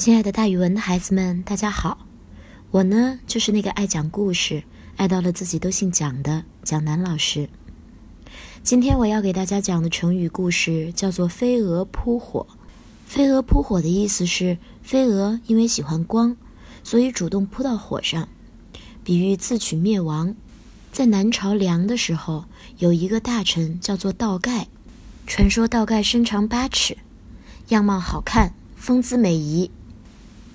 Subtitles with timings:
[0.00, 2.06] 亲爱的，大语文的孩子们，大家好！
[2.70, 4.62] 我呢，就是那个爱讲故事、
[4.96, 7.50] 爱到了自己都姓蒋的蒋楠老师。
[8.62, 12.46] 今天我要给大家讲的成语故事叫做“飞蛾扑火”。
[13.04, 16.34] 飞蛾扑火的意思是，飞蛾因为喜欢光，
[16.82, 18.26] 所以主动扑到火上，
[19.04, 20.34] 比喻自取灭亡。
[20.90, 22.46] 在南朝梁的时候，
[22.78, 24.68] 有一个大臣叫做道盖，
[25.26, 26.96] 传说道盖身长八尺，
[27.68, 29.70] 样貌好看，风姿美仪。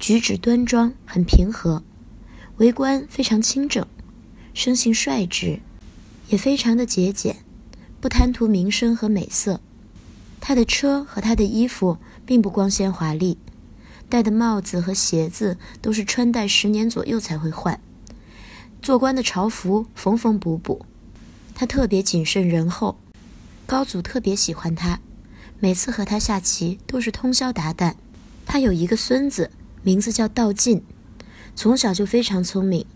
[0.06, 1.82] 举止端庄，很平和，
[2.58, 3.88] 为官非常清正，
[4.54, 5.62] 生性率直，
[6.30, 7.38] 也非常的节俭，
[8.00, 9.60] 不贪图名声和美色。
[10.40, 13.40] 他的车和他的衣服并不光鲜华丽，
[14.08, 17.82] 戴的帽子和鞋子都是穿戴十年左右才会换。
[18.84, 20.86] 做官的朝服缝缝补补，
[21.56, 23.00] 他特别谨慎仁厚，
[23.66, 25.00] 高祖特别喜欢他，
[25.60, 27.96] 每次和他下棋都是通宵达旦。
[28.46, 29.50] 他有一个孙子。
[29.86, 30.82] 名字叫道晋，
[31.56, 32.88] 从小就非常聪明，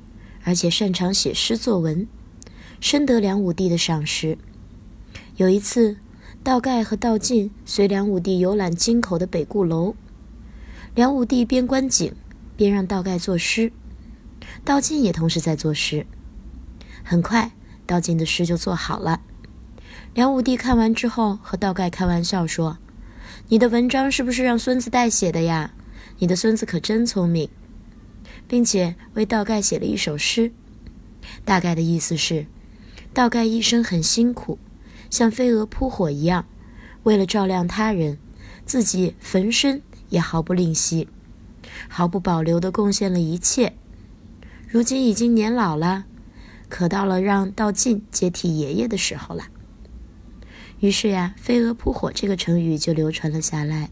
[0.44, 2.08] 而且擅长写诗作文，
[2.81, 4.40] 深得梁武帝的赏识。
[5.36, 5.98] 有一次，
[6.44, 9.94] 道盖和道晋随梁武帝游览京口的北固楼，
[10.96, 12.12] 梁武帝边观景
[12.58, 13.72] 边让道盖作诗，
[14.66, 16.08] 道晋也同时在作诗。
[17.03, 17.52] 很快，
[17.86, 19.22] 道晋的诗就做好了。
[20.16, 22.80] 梁武帝看完之后，和道盖开玩笑说
[23.50, 25.74] ：“你的文章是不是让孙子代写的呀？”
[26.20, 27.50] 你的孙子可真聪明，
[28.48, 30.52] 并且为道盖写了一首诗，
[31.45, 32.45] 大概的意思是：
[33.14, 34.59] 道盖一生很辛苦，
[35.09, 36.45] 像飞蛾扑火一样，
[37.03, 38.17] 为了照亮他人，
[38.66, 41.08] 自己焚身也毫不吝惜，
[41.88, 43.73] 毫不保留地贡献了一切。
[44.67, 46.06] 如今已经年老了，
[46.67, 49.45] 可到了让道晋接替爷爷的时候了。
[50.81, 53.90] 于是呀，“飞蛾扑火”这个成语就流传了下来。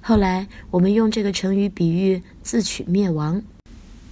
[0.00, 3.42] 后来我们用这个成语比喻自取灭亡，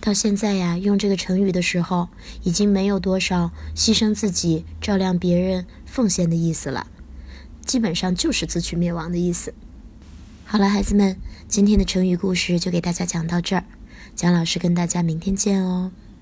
[0.01, 2.09] 到现在呀，用这个成语的时候，
[2.43, 6.87] 已经没有多少牺牲自己照亮别人、奉献的意思了，
[7.65, 9.55] 基本上就是自取灭亡的意思。
[10.45, 13.65] 好了，孩子们，今天的成语故事就给大家讲到这儿，
[14.15, 15.93] 蒋老师跟大家明天见哦。